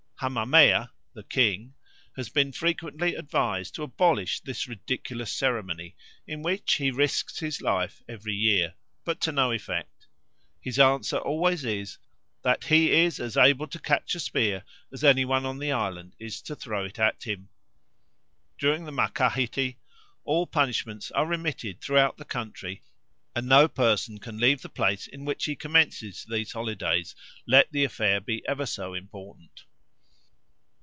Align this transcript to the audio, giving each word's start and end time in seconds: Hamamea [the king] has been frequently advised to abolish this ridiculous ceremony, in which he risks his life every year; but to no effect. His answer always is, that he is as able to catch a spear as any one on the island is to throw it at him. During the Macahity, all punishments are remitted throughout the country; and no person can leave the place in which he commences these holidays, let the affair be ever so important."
Hamamea 0.23 0.91
[the 1.15 1.23
king] 1.23 1.73
has 2.15 2.29
been 2.29 2.51
frequently 2.51 3.15
advised 3.15 3.73
to 3.73 3.81
abolish 3.81 4.39
this 4.41 4.67
ridiculous 4.67 5.31
ceremony, 5.31 5.95
in 6.27 6.43
which 6.43 6.75
he 6.75 6.91
risks 6.91 7.39
his 7.39 7.59
life 7.59 8.03
every 8.07 8.35
year; 8.35 8.75
but 9.03 9.19
to 9.21 9.31
no 9.31 9.51
effect. 9.51 10.05
His 10.59 10.77
answer 10.77 11.17
always 11.17 11.65
is, 11.65 11.97
that 12.43 12.65
he 12.65 12.91
is 12.91 13.19
as 13.19 13.35
able 13.35 13.65
to 13.69 13.79
catch 13.79 14.13
a 14.13 14.19
spear 14.19 14.63
as 14.93 15.03
any 15.03 15.25
one 15.25 15.43
on 15.43 15.57
the 15.57 15.71
island 15.71 16.15
is 16.19 16.39
to 16.43 16.55
throw 16.55 16.85
it 16.85 16.99
at 16.99 17.23
him. 17.23 17.49
During 18.59 18.83
the 18.85 18.91
Macahity, 18.91 19.77
all 20.23 20.45
punishments 20.45 21.09
are 21.09 21.25
remitted 21.25 21.81
throughout 21.81 22.17
the 22.17 22.25
country; 22.25 22.83
and 23.35 23.47
no 23.49 23.67
person 23.67 24.19
can 24.19 24.37
leave 24.37 24.61
the 24.61 24.69
place 24.69 25.07
in 25.07 25.25
which 25.25 25.45
he 25.45 25.55
commences 25.55 26.23
these 26.29 26.51
holidays, 26.51 27.15
let 27.47 27.71
the 27.71 27.83
affair 27.83 28.21
be 28.21 28.47
ever 28.47 28.67
so 28.67 28.93
important." 28.93 29.63